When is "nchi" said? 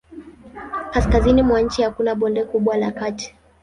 1.61-1.81